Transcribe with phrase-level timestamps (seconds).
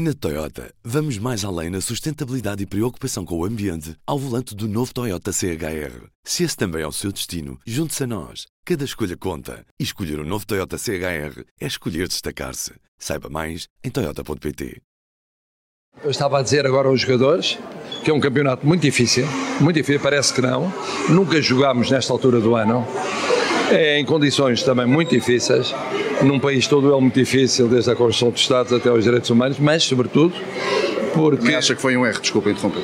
[0.00, 4.68] Na Toyota, vamos mais além na sustentabilidade e preocupação com o ambiente ao volante do
[4.68, 6.06] novo Toyota CHR.
[6.22, 8.46] Se esse também é o seu destino, junte-se a nós.
[8.64, 9.64] Cada escolha conta.
[9.76, 12.74] E escolher o um novo Toyota CHR é escolher destacar-se.
[12.96, 14.80] Saiba mais em Toyota.pt.
[16.04, 17.58] Eu estava a dizer agora aos jogadores
[18.04, 19.26] que é um campeonato muito difícil,
[19.60, 20.72] muito difícil, parece que não.
[21.08, 22.86] Nunca jogámos nesta altura do ano.
[23.72, 25.74] É em condições também muito difíceis
[26.22, 29.58] num país todo ele muito difícil, desde a construção dos Estados até aos direitos humanos,
[29.58, 30.34] mas, sobretudo,
[31.14, 31.38] porque...
[31.38, 32.82] Também acha que foi um erro, desculpa interromper,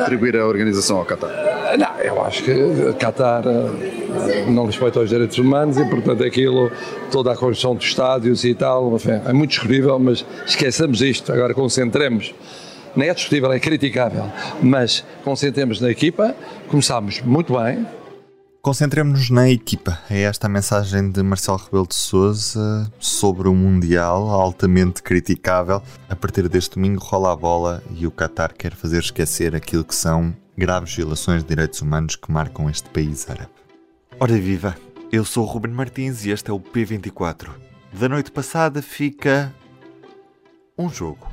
[0.00, 1.30] atribuir a organização ao Qatar?
[1.78, 6.70] Não, eu acho que o Qatar eh, não respeita os direitos humanos e, portanto, aquilo,
[7.10, 11.54] toda a construção dos estádios e tal, enfim, é muito discutível, mas esqueçamos isto, agora
[11.54, 12.34] concentremos
[12.94, 14.30] não é discutível, é criticável,
[14.62, 16.34] mas concentremos na equipa,
[16.68, 17.86] começámos muito bem,
[18.62, 19.98] Concentremos-nos na equipa.
[20.08, 25.82] É esta a mensagem de Marcelo Rebelo de Sousa sobre o Mundial, altamente criticável.
[26.08, 29.96] A partir deste domingo rola a bola e o Qatar quer fazer esquecer aquilo que
[29.96, 33.50] são graves violações de direitos humanos que marcam este país árabe.
[34.20, 34.76] Ora viva,
[35.10, 37.48] eu sou o Ruben Martins e este é o P24.
[37.92, 39.52] Da noite passada fica
[40.78, 41.26] um jogo.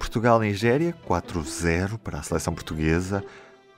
[0.00, 3.22] Portugal-Nigéria, 4-0 para a seleção portuguesa.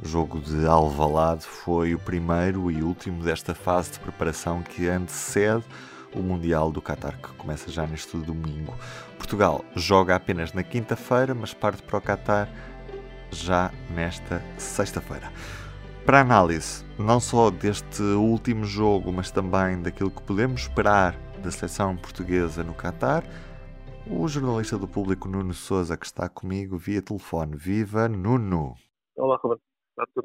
[0.03, 5.65] Jogo de Alvalade foi o primeiro e último desta fase de preparação que antecede
[6.15, 8.73] o Mundial do Qatar, que começa já neste domingo.
[9.17, 12.49] Portugal joga apenas na quinta-feira, mas parte para o Qatar
[13.33, 15.33] já nesta sexta-feira.
[16.07, 21.97] Para análise, não só deste último jogo, mas também daquilo que podemos esperar da seleção
[21.97, 23.25] portuguesa no Qatar,
[24.07, 27.57] o jornalista do público Nuno Souza, que está comigo via telefone.
[27.57, 28.75] Viva Nuno!
[29.17, 29.68] Olá, Roberto.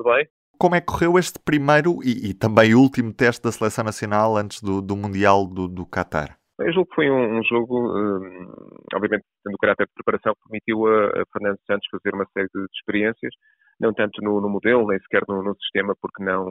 [0.03, 0.27] Tudo bem?
[0.59, 4.61] Como é que correu este primeiro e, e também último teste da seleção nacional antes
[4.61, 6.37] do, do Mundial do, do Qatar?
[6.59, 8.51] Eu julgo que foi um, um jogo, um,
[8.93, 12.47] obviamente, tendo o caráter de preparação, que permitiu a, a, Fernando Santos fazer uma série
[12.53, 13.33] de, de experiências,
[13.79, 16.45] não tanto no, no, modelo, nem sequer no, no, sistema, porque não,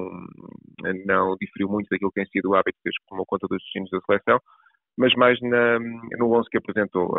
[1.06, 4.00] não diferiu muito daquilo que tem sido o hábito que tomou conta dos destinos da
[4.00, 4.40] seleção,
[4.98, 7.14] mas mais na, no 11 que apresentou.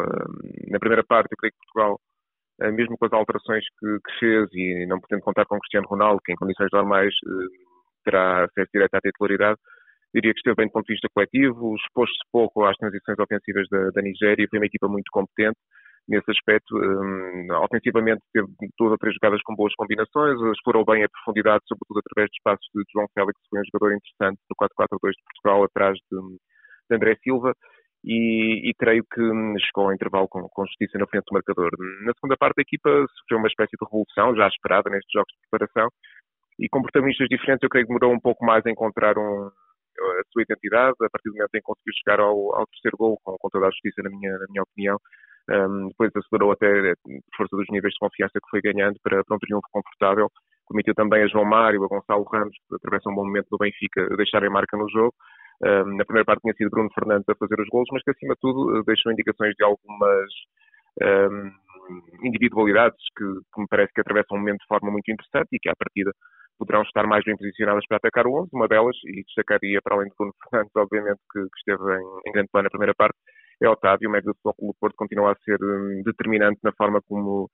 [0.67, 1.99] Na primeira parte, eu creio que Portugal
[2.59, 6.31] mesmo com as alterações que, que, fez e não podendo contar com Cristiano Ronaldo, que
[6.31, 7.73] em condições normais eh,
[8.05, 9.59] terá acesso direto à titularidade,
[10.13, 13.89] diria que esteve bem do ponto de vista coletivo, expôs-se pouco às transições ofensivas da,
[13.89, 15.57] da Nigéria, foi uma equipa muito competente
[16.07, 16.77] nesse aspecto.
[16.77, 18.47] Um, ofensivamente teve
[18.77, 22.67] todas as três jogadas com boas combinações, explorou bem a profundidade, sobretudo através dos passos
[22.75, 26.19] de João Félix, que foi um jogador interessante no 4-4-2 de Portugal, atrás de,
[26.89, 27.53] de André Silva
[28.03, 29.21] e, e, creio que
[29.65, 31.71] chegou ao intervalo com, com, justiça na frente do marcador.
[32.05, 35.49] Na segunda parte, a equipa sofreu uma espécie de revolução, já esperada nestes jogos de
[35.49, 35.89] preparação,
[36.59, 40.23] e com protagonistas diferentes, eu creio que demorou um pouco mais a encontrar um, a
[40.31, 43.37] sua identidade, a partir do momento em que conseguiu chegar ao, ao terceiro gol, com,
[43.37, 44.97] com, toda a justiça, na minha, na minha opinião.
[45.49, 49.35] Um, depois acelerou até, por força dos níveis de confiança que foi ganhando, para, para
[49.35, 50.29] um triunfo confortável.
[50.67, 54.07] Permitiu também a João Mário, a Gonçalo Ramos, que atravessam um bom momento do Benfica,
[54.15, 55.13] deixarem marca no jogo
[55.63, 58.39] na primeira parte tinha sido Bruno Fernandes a fazer os golos, mas que acima de
[58.41, 60.29] tudo eh, deixou indicações de algumas
[61.01, 61.51] um,
[62.23, 65.69] individualidades que, que, me parece que atravessam um momento de forma muito interessante e que
[65.69, 66.11] à partida
[66.57, 68.49] poderão estar mais bem posicionadas para atacar o 11.
[68.53, 72.31] Uma delas, e destacaria para além de Bruno Fernandes, obviamente, que, que esteve em, em,
[72.31, 73.17] grande plano na primeira parte,
[73.61, 74.09] é Otávio.
[74.09, 77.49] O médio do Futebol Porto continua a ser um, determinante na forma como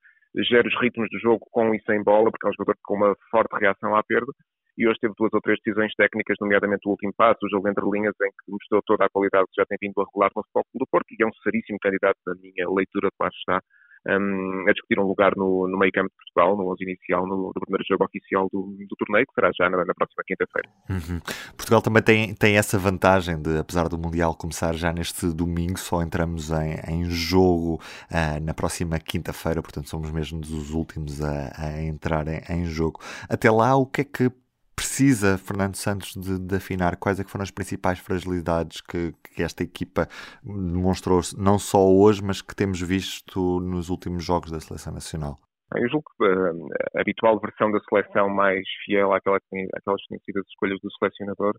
[0.48, 3.16] gera os ritmos do jogo com e sem bola, porque é um jogador com uma
[3.30, 4.32] forte reação à perda
[4.76, 7.84] e hoje teve duas ou três decisões técnicas, nomeadamente o último passo, o jogo entre
[7.90, 10.64] linhas, em que mostrou toda a qualidade que já tem vindo a regular no Futebol
[10.74, 13.60] do Porto e é um seríssimo candidato, na minha leitura, claro está,
[14.08, 17.52] um, a discutir um lugar no, no meio campo de Portugal, no 11 inicial, no,
[17.54, 20.68] no, primeiro jogo oficial do, do torneio, que será já na, na próxima quinta-feira.
[20.88, 21.20] Uhum.
[21.56, 26.02] Portugal também tem, tem essa vantagem de, apesar do Mundial começar já neste domingo, só
[26.02, 31.82] entramos em, em jogo uh, na próxima quinta-feira, portanto somos mesmo dos últimos a, a
[31.82, 33.00] entrar em, em jogo.
[33.28, 34.32] Até lá, o que é que
[34.80, 36.96] precisa Fernando Santos de, de, afinar?
[36.96, 40.08] Quais é foram as principais fragilidades que, que, esta equipa
[40.42, 45.38] demonstrou, não só hoje, mas que temos visto nos últimos jogos da Seleção Nacional?
[45.76, 50.78] Eu julgo que uh, a habitual versão da seleção mais fiel àquela, àquelas conhecidas escolhas
[50.82, 51.54] do selecionador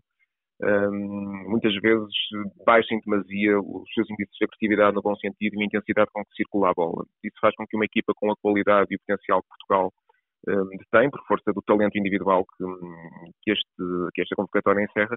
[0.64, 2.12] um, muitas vezes
[2.66, 6.24] baixa em demasia os seus índices de agressividade no bom sentido e a intensidade com
[6.24, 7.04] que circula a bola.
[7.22, 9.92] Isso faz com que uma equipa com a qualidade e o potencial que Portugal
[10.46, 12.64] detém, por força do talento individual que,
[13.42, 15.16] que, este, que esta convocatória encerra,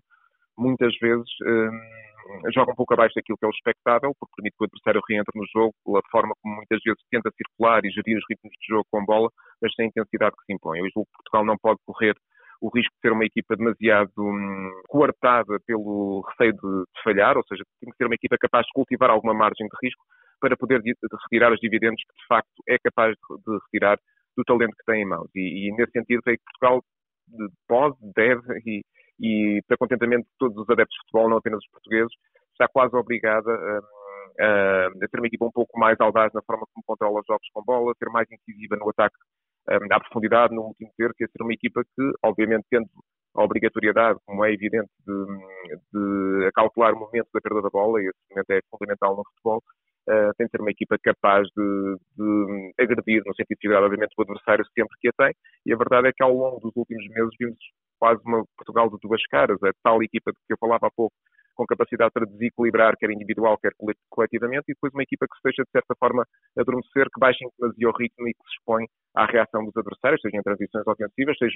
[0.57, 4.63] muitas vezes um, joga um pouco abaixo daquilo que é o expectável, porque permite que
[4.63, 8.25] o adversário reentre no jogo, pela forma como muitas vezes tenta circular e gerir os
[8.29, 9.29] ritmos de jogo com bola,
[9.61, 10.79] mas sem a intensidade que se impõe.
[10.79, 12.15] Eu julgo que Portugal não pode correr
[12.61, 17.43] o risco de ser uma equipa demasiado hum, coartada pelo receio de, de, falhar, ou
[17.43, 20.03] seja, tem que ser uma equipa capaz de cultivar alguma margem de risco,
[20.39, 20.81] para poder
[21.23, 23.97] retirar os dividendos que de facto é capaz de retirar
[24.35, 25.29] do talento que tem em mãos.
[25.35, 26.83] E, e nesse sentido, creio que Portugal
[27.67, 28.81] pode, deve e,
[29.19, 32.11] e para contentamento de todos os adeptos de futebol, não apenas os portugueses,
[32.51, 33.79] está quase obrigada a,
[34.43, 37.47] a, a ter uma equipa um pouco mais audaz na forma como controla os jogos
[37.53, 39.15] com bola, ser mais incisiva no ataque
[39.67, 42.87] à profundidade, no último terço, e ser uma equipa que, obviamente, tendo
[43.35, 45.25] a obrigatoriedade, como é evidente, de,
[45.91, 49.63] de calcular o momento da perda da bola, e esse momento é fundamental no futebol,
[50.09, 54.21] uh, tem de ser uma equipa capaz de, de, agredir, no sentido de obviamente, o
[54.21, 55.35] adversário sempre que a tem,
[55.65, 57.57] e a verdade é que ao longo dos últimos meses vimos
[57.99, 61.15] quase uma Portugal de duas caras, a tal equipa de que eu falava há pouco,
[61.55, 63.71] com capacidade para desequilibrar, quer individual, quer
[64.09, 66.25] coletivamente, e depois uma equipa que se deixa, de certa forma,
[66.59, 68.85] adormecer, que baixa em demasiado o ritmo e que se expõe
[69.15, 71.55] à reação dos adversários, seja em transições ofensivas, seja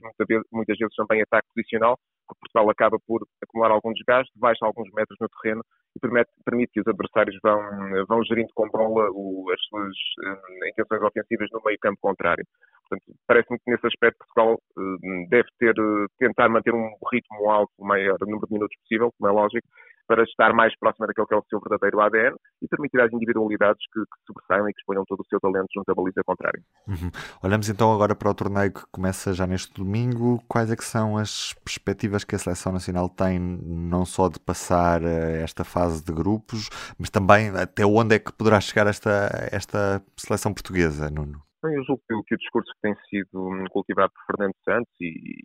[0.53, 5.17] muitas vezes também ataque posicional, porque Portugal acaba por acumular algum desgaste, baixa alguns metros
[5.19, 5.61] no terreno
[5.95, 9.93] e permite, permite que os adversários vão, vão gerindo com bola o, as suas
[10.23, 12.45] um, intenções ofensivas no meio campo contrário.
[12.87, 17.71] Portanto, parece-me que nesse aspecto Portugal uh, deve ter, uh, tentar manter um ritmo alto,
[17.77, 19.67] o maior número de minutos possível, como é lógico,
[20.09, 23.79] para estar mais próxima daquele que é o seu verdadeiro ADN e permitir às individualidades
[23.93, 26.59] que, que sobressaiam e que exponham todo o seu talento junto à baliza contrária.
[26.87, 27.11] Uhum.
[27.43, 30.43] Olhamos então agora para o torneio que começa já neste domingo.
[30.47, 35.03] Quais é que são as perspectivas que a Seleção Nacional tem, não só de passar
[35.03, 40.01] eh, esta fase de grupos, mas também até onde é que poderá chegar esta, esta
[40.17, 41.39] Seleção Portuguesa, Nuno?
[41.61, 45.43] Bem, eu julgo que o discurso que tem sido cultivado por Fernando Santos e,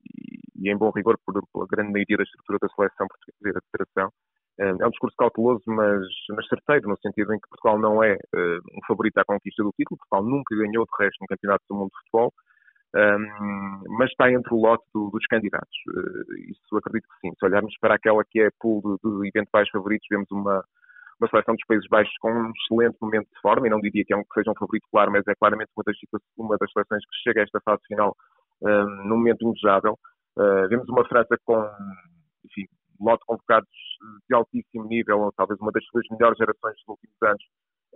[0.56, 3.60] e, em bom rigor por, pela grande maioria da estrutura da seleção portuguesa e da
[3.70, 4.12] federação
[4.58, 8.58] é um discurso cauteloso, mas, mas certeiro, no sentido em que Portugal não é uh,
[8.72, 9.98] um favorito à conquista do título.
[9.98, 12.32] Portugal nunca ganhou, de resto, no Campeonato do Mundo de Futebol,
[12.94, 15.76] um, mas está entre o lote do, dos candidatos.
[15.88, 17.34] Uh, isso acredito que sim.
[17.36, 20.64] Se olharmos para aquela que é pool de, eventuais favoritos, vemos uma,
[21.20, 24.14] uma seleção dos Países Baixos com um excelente momento de forma, e não diria que,
[24.14, 25.96] é um, que seja um favorito claro, mas é claramente uma das,
[26.38, 28.14] uma das seleções que chega a esta fase final
[28.62, 29.98] um, num momento indesejável.
[30.38, 31.60] Uh, vemos uma França com,
[33.00, 33.68] lote convocados
[34.28, 37.44] de altíssimo nível, ou talvez uma das suas melhores gerações dos últimos anos,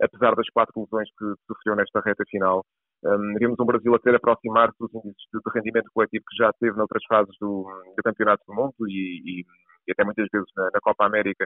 [0.01, 2.65] apesar das quatro lesões que sofreu nesta reta final.
[3.03, 6.77] Um, vimos um Brasil a querer aproximar-se dos índices de rendimento coletivo que já teve
[6.77, 7.63] noutras fases do,
[7.95, 9.45] do Campeonato do Mundo e, e,
[9.87, 11.45] e, até muitas vezes na, na Copa América,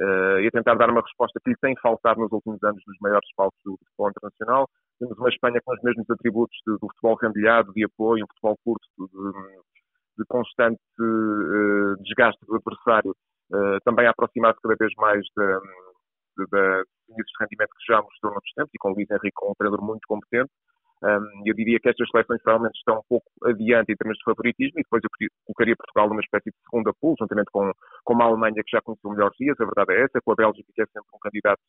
[0.00, 2.96] uh, e a tentar dar uma resposta que lhe tem faltado nos últimos anos nos
[3.02, 4.68] maiores palcos do, futebol internacional.
[4.98, 8.56] Temos uma Espanha com os mesmos atributos do, do futebol rendilhado, de apoio, um futebol
[8.64, 9.73] curto, de, de
[10.28, 13.10] constante uh, desgaste do adversário,
[13.52, 15.58] uh, também a aproximar-se cada vez mais da,
[16.50, 19.84] da, de rendimento que já mostrou noutros tempos e com o Luís Henrique, um treinador
[19.84, 20.50] muito competente.
[21.02, 24.80] Um, eu diria que estas seleções provavelmente estão um pouco adiante em termos de favoritismo
[24.80, 25.10] e depois eu
[25.44, 27.70] colocaria Portugal numa espécie de segunda pool, juntamente com,
[28.04, 30.72] com a Alemanha que já conheceu melhores dias, a verdade é essa, com a Bélgica
[30.74, 31.60] que é sempre um candidato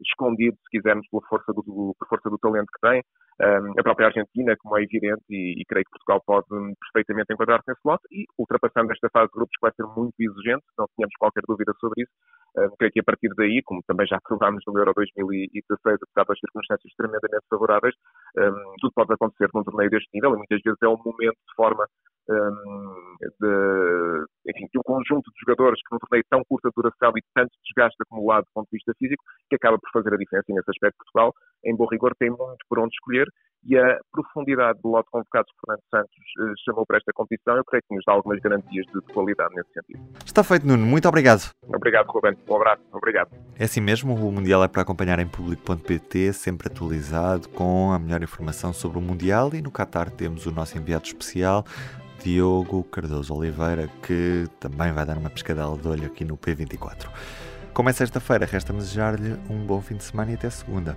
[0.00, 1.62] escondido, se quisermos, pela força do,
[1.98, 3.02] por força do talento que tem.
[3.40, 7.32] Um, a própria Argentina, como é evidente, e, e creio que Portugal pode um, perfeitamente
[7.32, 10.86] enquadrar-se nesse lote, e ultrapassando esta fase de grupos que vai ser muito exigente, não
[10.94, 12.12] tínhamos qualquer dúvida sobre isso,
[12.58, 16.38] um, creio que a partir daí, como também já provámos no Euro 2016, apesar das
[16.38, 17.94] circunstâncias tremendamente favoráveis,
[18.80, 21.86] tudo pode acontecer num torneio deste nível, e muitas vezes é um momento de forma
[22.28, 27.50] de, enfim, de um conjunto de jogadores que num torneio tão curta duração e tanto
[27.64, 30.96] desgaste acumulado do ponto de vista físico, que acaba por fazer a diferença nesse aspecto
[30.98, 31.32] Portugal,
[31.64, 33.28] em bom rigor, tem muito por onde escolher
[33.66, 37.64] e a profundidade do lote convocado por Fernando Santos eh, chamou para esta competição, eu
[37.64, 40.00] creio que nos dá algumas garantias de qualidade nesse sentido.
[40.24, 40.84] Está feito, Nuno.
[40.84, 41.50] Muito obrigado.
[41.68, 42.36] Obrigado, Ruben.
[42.48, 42.82] Um abraço.
[42.92, 43.30] Obrigado.
[43.58, 48.22] É assim mesmo, o Mundial é para acompanhar em público.pt, sempre atualizado, com a melhor
[48.22, 51.64] informação sobre o Mundial e no Qatar temos o nosso enviado especial,
[52.22, 57.08] Diogo Cardoso Oliveira, que também vai dar uma pescadela de olho aqui no P24.
[57.72, 60.96] Como é sexta-feira, resta-me desejar-lhe um bom fim de semana e até segunda.